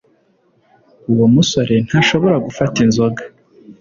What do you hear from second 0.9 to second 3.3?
Uwo musore ntashobora gufata inzoga